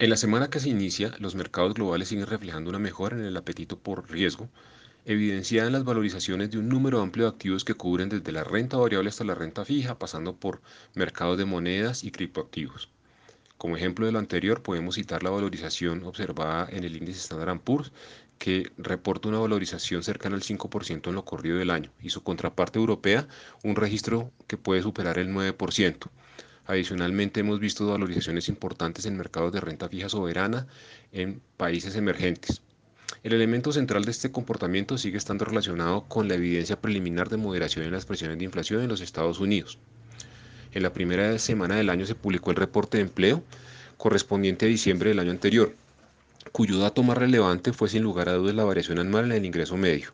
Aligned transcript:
En 0.00 0.08
la 0.08 0.16
semana 0.16 0.48
que 0.48 0.60
se 0.60 0.70
inicia, 0.70 1.12
los 1.18 1.34
mercados 1.34 1.74
globales 1.74 2.08
siguen 2.08 2.26
reflejando 2.26 2.70
una 2.70 2.78
mejora 2.78 3.18
en 3.18 3.24
el 3.26 3.36
apetito 3.36 3.78
por 3.78 4.10
riesgo, 4.10 4.48
evidenciada 5.04 5.66
en 5.66 5.74
las 5.74 5.84
valorizaciones 5.84 6.50
de 6.50 6.56
un 6.56 6.70
número 6.70 7.02
amplio 7.02 7.26
de 7.26 7.32
activos 7.32 7.64
que 7.64 7.74
cubren 7.74 8.08
desde 8.08 8.32
la 8.32 8.42
renta 8.42 8.78
variable 8.78 9.10
hasta 9.10 9.24
la 9.24 9.34
renta 9.34 9.66
fija, 9.66 9.98
pasando 9.98 10.34
por 10.34 10.62
mercados 10.94 11.36
de 11.36 11.44
monedas 11.44 12.02
y 12.02 12.12
criptoactivos. 12.12 12.88
Como 13.58 13.76
ejemplo 13.76 14.06
de 14.06 14.12
lo 14.12 14.18
anterior, 14.18 14.62
podemos 14.62 14.94
citar 14.94 15.22
la 15.22 15.28
valorización 15.28 16.02
observada 16.04 16.66
en 16.70 16.84
el 16.84 16.96
índice 16.96 17.20
Standard 17.20 17.60
Poor's, 17.60 17.92
que 18.38 18.72
reporta 18.78 19.28
una 19.28 19.40
valorización 19.40 20.02
cercana 20.02 20.34
al 20.34 20.42
5% 20.42 21.08
en 21.10 21.14
lo 21.14 21.26
corrido 21.26 21.58
del 21.58 21.70
año, 21.70 21.92
y 22.00 22.08
su 22.08 22.22
contraparte 22.22 22.78
europea, 22.78 23.28
un 23.62 23.76
registro 23.76 24.32
que 24.46 24.56
puede 24.56 24.80
superar 24.80 25.18
el 25.18 25.28
9%. 25.28 26.08
Adicionalmente, 26.70 27.40
hemos 27.40 27.58
visto 27.58 27.84
valorizaciones 27.88 28.48
importantes 28.48 29.04
en 29.04 29.16
mercados 29.16 29.52
de 29.52 29.60
renta 29.60 29.88
fija 29.88 30.08
soberana 30.08 30.68
en 31.10 31.42
países 31.56 31.96
emergentes. 31.96 32.62
El 33.24 33.32
elemento 33.32 33.72
central 33.72 34.04
de 34.04 34.12
este 34.12 34.30
comportamiento 34.30 34.96
sigue 34.96 35.18
estando 35.18 35.44
relacionado 35.44 36.04
con 36.06 36.28
la 36.28 36.34
evidencia 36.34 36.80
preliminar 36.80 37.28
de 37.28 37.38
moderación 37.38 37.84
en 37.86 37.90
las 37.90 38.06
presiones 38.06 38.38
de 38.38 38.44
inflación 38.44 38.82
en 38.82 38.88
los 38.88 39.00
Estados 39.00 39.40
Unidos. 39.40 39.78
En 40.70 40.84
la 40.84 40.92
primera 40.92 41.36
semana 41.40 41.74
del 41.74 41.90
año 41.90 42.06
se 42.06 42.14
publicó 42.14 42.52
el 42.52 42.56
reporte 42.56 42.98
de 42.98 43.02
empleo 43.02 43.42
correspondiente 43.96 44.66
a 44.66 44.68
diciembre 44.68 45.08
del 45.08 45.18
año 45.18 45.32
anterior, 45.32 45.74
cuyo 46.52 46.78
dato 46.78 47.02
más 47.02 47.18
relevante 47.18 47.72
fue 47.72 47.88
sin 47.88 48.04
lugar 48.04 48.28
a 48.28 48.34
dudas 48.34 48.54
la 48.54 48.62
variación 48.62 49.00
anual 49.00 49.24
en 49.24 49.32
el 49.32 49.44
ingreso 49.44 49.76
medio. 49.76 50.12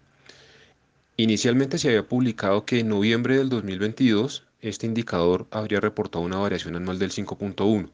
Inicialmente 1.19 1.77
se 1.77 1.89
había 1.89 2.09
publicado 2.09 2.65
que 2.65 2.79
en 2.79 2.89
noviembre 2.89 3.37
del 3.37 3.51
2022 3.51 4.46
este 4.61 4.87
indicador 4.87 5.47
habría 5.51 5.81
reportado 5.81 6.25
una 6.25 6.39
variación 6.39 6.77
anual 6.77 6.99
del 6.99 7.11
5.1, 7.11 7.91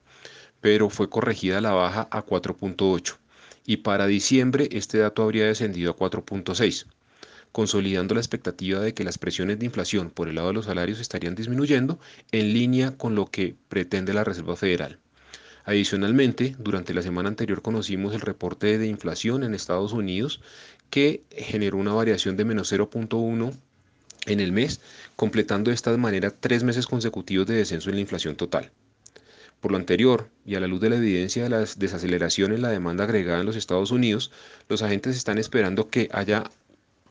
pero 0.61 0.91
fue 0.91 1.11
corregida 1.11 1.59
a 1.59 1.61
la 1.61 1.73
baja 1.73 2.09
a 2.11 2.25
4.8 2.25 3.17
y 3.65 3.79
para 3.79 4.07
diciembre 4.07 4.69
este 4.73 4.99
dato 4.99 5.23
habría 5.23 5.47
descendido 5.47 5.93
a 5.93 5.97
4.6, 5.97 6.87
consolidando 7.53 8.15
la 8.15 8.21
expectativa 8.21 8.81
de 8.81 8.95
que 8.95 9.05
las 9.05 9.19
presiones 9.19 9.59
de 9.59 9.67
inflación 9.67 10.11
por 10.11 10.29
el 10.29 10.37
lado 10.37 10.49
de 10.49 10.55
los 10.55 10.67
salarios 10.67 11.01
estarían 11.01 11.35
disminuyendo 11.35 11.99
en 12.33 12.53
línea 12.53 12.97
con 12.97 13.15
lo 13.15 13.27
que 13.27 13.57
pretende 13.69 14.15
la 14.15 14.25
Reserva 14.25 14.57
Federal. 14.57 14.99
Adicionalmente, 15.65 16.57
durante 16.59 16.93
la 16.93 17.03
semana 17.03 17.29
anterior 17.29 17.63
conocimos 17.63 18.15
el 18.15 18.21
reporte 18.21 18.79
de 18.79 18.89
inflación 18.89 19.45
en 19.45 19.55
Estados 19.55 19.93
Unidos 19.93 20.41
que 20.91 21.23
generó 21.31 21.79
una 21.79 21.93
variación 21.93 22.37
de 22.37 22.45
menos 22.45 22.73
0.1 22.73 23.57
en 24.27 24.41
el 24.41 24.53
mes, 24.53 24.81
completando 25.17 25.71
de 25.71 25.75
esta 25.75 25.97
manera 25.97 26.31
tres 26.31 26.63
meses 26.63 26.87
consecutivos 26.87 27.47
de 27.47 27.57
descenso 27.57 27.91
en 27.91 27.97
la 27.97 28.03
inflación 28.03 28.37
total. 28.37 28.71
Por 29.61 29.71
lo 29.71 29.79
anterior, 29.79 30.29
y 30.45 30.57
a 30.57 30.61
la 30.61 30.67
luz 30.67 30.81
de 30.81 30.91
la 30.91 30.97
evidencia 30.97 31.45
de 31.45 31.49
la 31.49 31.65
desaceleración 31.77 32.53
en 32.53 32.63
la 32.63 32.71
demanda 32.71 33.05
agregada 33.05 33.41
en 33.41 33.47
los 33.47 33.57
Estados 33.57 33.91
Unidos, 33.91 34.33
los 34.69 34.83
agentes 34.83 35.17
están 35.17 35.39
esperando 35.39 35.89
que 35.89 36.09
haya 36.13 36.45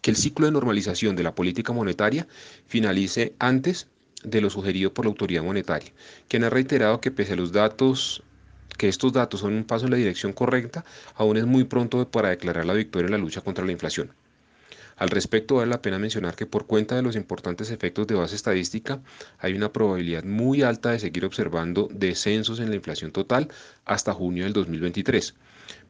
que 0.02 0.12
el 0.12 0.18
ciclo 0.18 0.48
de 0.48 0.52
normalización 0.52 1.16
de 1.16 1.24
la 1.24 1.36
política 1.36 1.74
monetaria 1.74 2.28
finalice 2.68 3.34
antes 3.40 3.88
de 4.24 4.42
lo 4.42 4.50
sugerido 4.50 4.94
por 4.94 5.06
la 5.06 5.10
autoridad 5.10 5.44
monetaria, 5.44 5.94
quien 6.28 6.44
ha 6.44 6.50
reiterado 6.50 7.00
que 7.02 7.12
pese 7.12 7.34
a 7.34 7.36
los 7.36 7.52
datos 7.52 8.24
que 8.78 8.88
estos 8.88 9.14
datos 9.14 9.42
son 9.42 9.54
un 9.54 9.64
paso 9.64 9.86
en 9.86 9.92
la 9.92 9.98
dirección 9.98 10.34
correcta, 10.34 10.84
aún 11.16 11.38
es 11.38 11.46
muy 11.46 11.66
pronto 11.66 12.10
para 12.10 12.30
declarar 12.30 12.66
la 12.66 12.74
victoria 12.74 13.06
en 13.06 13.12
la 13.12 13.18
lucha 13.18 13.42
contra 13.42 13.64
la 13.64 13.72
inflación. 13.72 14.12
Al 15.02 15.10
respecto, 15.10 15.56
vale 15.56 15.72
la 15.72 15.82
pena 15.82 15.98
mencionar 15.98 16.36
que 16.36 16.46
por 16.46 16.68
cuenta 16.68 16.96
de 16.96 17.02
los 17.02 17.16
importantes 17.16 17.72
efectos 17.72 18.06
de 18.06 18.14
base 18.14 18.36
estadística, 18.36 19.02
hay 19.40 19.56
una 19.56 19.74
probabilidad 19.74 20.24
muy 20.24 20.62
alta 20.62 20.92
de 20.92 21.00
seguir 21.00 21.26
observando 21.26 21.90
descensos 21.92 22.60
en 22.60 22.70
la 22.70 22.76
inflación 22.76 23.12
total 23.12 23.48
hasta 23.84 24.14
junio 24.14 24.44
del 24.44 24.54
2023. 24.54 25.34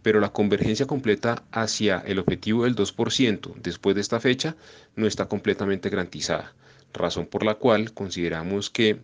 Pero 0.02 0.22
la 0.22 0.32
convergencia 0.32 0.88
completa 0.88 1.44
hacia 1.52 1.98
el 1.98 2.20
objetivo 2.20 2.64
del 2.64 2.74
2% 2.74 3.56
después 3.58 3.96
de 3.96 4.02
esta 4.02 4.22
fecha 4.22 4.56
no 4.96 5.06
está 5.08 5.28
completamente 5.28 5.90
garantizada, 5.90 6.54
razón 6.94 7.26
por 7.26 7.44
la 7.44 7.56
cual 7.56 7.94
consideramos 7.94 8.70
que 8.70 9.02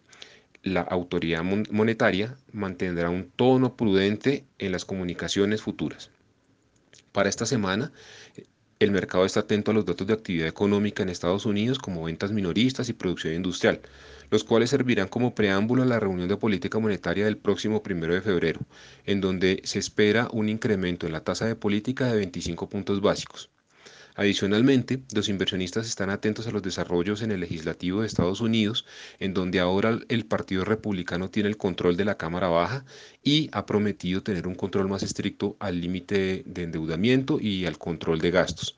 la 0.63 0.83
autoridad 0.83 1.43
monetaria 1.43 2.37
mantendrá 2.53 3.09
un 3.09 3.29
tono 3.29 3.75
prudente 3.75 4.45
en 4.57 4.71
las 4.71 4.85
comunicaciones 4.85 5.61
futuras. 5.61 6.11
Para 7.11 7.27
esta 7.27 7.45
semana, 7.45 7.91
el 8.79 8.91
mercado 8.91 9.25
está 9.25 9.39
atento 9.41 9.71
a 9.71 9.73
los 9.73 9.85
datos 9.85 10.05
de 10.05 10.13
actividad 10.13 10.47
económica 10.47 11.03
en 11.03 11.09
Estados 11.09 11.45
Unidos 11.45 11.79
como 11.79 12.03
ventas 12.03 12.31
minoristas 12.31 12.89
y 12.89 12.93
producción 12.93 13.33
industrial, 13.33 13.81
los 14.29 14.43
cuales 14.43 14.69
servirán 14.69 15.07
como 15.07 15.33
preámbulo 15.33 15.83
a 15.83 15.85
la 15.85 15.99
reunión 15.99 16.27
de 16.29 16.37
política 16.37 16.79
monetaria 16.79 17.25
del 17.25 17.37
próximo 17.37 17.81
primero 17.81 18.13
de 18.13 18.21
febrero, 18.21 18.61
en 19.05 19.21
donde 19.21 19.61
se 19.63 19.79
espera 19.79 20.27
un 20.31 20.49
incremento 20.49 21.07
en 21.07 21.13
la 21.13 21.23
tasa 21.23 21.45
de 21.45 21.55
política 21.55 22.07
de 22.07 22.17
25 22.17 22.69
puntos 22.69 23.01
básicos. 23.01 23.49
Adicionalmente, 24.17 25.03
los 25.13 25.29
inversionistas 25.29 25.85
están 25.85 26.09
atentos 26.09 26.47
a 26.47 26.51
los 26.51 26.63
desarrollos 26.63 27.21
en 27.21 27.31
el 27.31 27.39
legislativo 27.39 28.01
de 28.01 28.07
Estados 28.07 28.41
Unidos, 28.41 28.83
en 29.19 29.35
donde 29.35 29.59
ahora 29.59 29.99
el 30.09 30.25
Partido 30.25 30.65
Republicano 30.65 31.29
tiene 31.29 31.49
el 31.49 31.57
control 31.57 31.95
de 31.95 32.05
la 32.05 32.17
Cámara 32.17 32.47
Baja 32.47 32.83
y 33.23 33.47
ha 33.51 33.67
prometido 33.67 34.23
tener 34.23 34.47
un 34.47 34.55
control 34.55 34.87
más 34.87 35.03
estricto 35.03 35.55
al 35.59 35.79
límite 35.79 36.41
de 36.47 36.63
endeudamiento 36.63 37.39
y 37.39 37.67
al 37.67 37.77
control 37.77 38.17
de 38.17 38.31
gastos. 38.31 38.75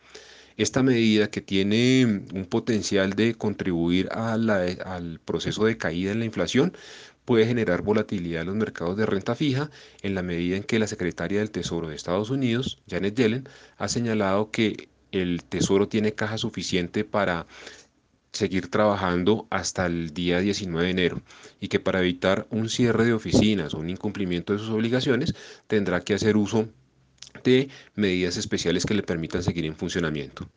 Esta 0.58 0.84
medida 0.84 1.32
que 1.32 1.40
tiene 1.40 2.26
un 2.34 2.46
potencial 2.50 3.14
de 3.14 3.34
contribuir 3.34 4.10
al 4.12 5.22
proceso 5.24 5.64
de 5.64 5.78
caída 5.78 6.12
en 6.12 6.20
la 6.20 6.26
inflación 6.26 6.74
puede 7.24 7.46
generar 7.46 7.82
volatilidad 7.82 8.42
en 8.42 8.48
los 8.48 8.58
mercados 8.58 8.98
de 8.98 9.06
renta 9.06 9.36
fija 9.36 9.72
en 10.02 10.16
la 10.16 10.22
medida 10.22 10.58
en 10.58 10.64
que 10.64 10.80
la 10.80 10.88
secretaria 10.88 11.40
del 11.40 11.52
Tesoro 11.52 11.88
de 11.88 11.96
Estados 11.96 12.30
Unidos, 12.30 12.82
Janet 12.90 13.16
Yellen, 13.16 13.48
ha 13.78 13.88
señalado 13.88 14.52
que 14.52 14.90
el 15.12 15.44
Tesoro 15.44 15.88
tiene 15.88 16.14
caja 16.14 16.38
suficiente 16.38 17.04
para 17.04 17.48
seguir 18.32 18.70
trabajando 18.70 19.48
hasta 19.50 19.86
el 19.88 20.14
día 20.14 20.40
19 20.40 20.86
de 20.86 20.92
enero 20.92 21.22
y 21.60 21.68
que 21.68 21.80
para 21.80 22.00
evitar 22.00 22.48
un 22.52 22.70
cierre 22.70 23.06
de 23.06 23.14
oficinas 23.14 23.74
o 23.74 23.80
un 23.80 23.90
incumplimiento 23.90 24.54
de 24.54 24.60
sus 24.60 24.70
obligaciones 24.70 25.34
tendrá 25.68 26.02
que 26.02 26.14
hacer 26.14 26.38
uso 26.38 26.70
de 27.44 27.70
medidas 27.96 28.38
especiales 28.38 28.86
que 28.86 28.94
le 28.94 29.04
permitan 29.04 29.44
seguir 29.44 29.66
en 29.66 29.76
funcionamiento. 29.76 30.48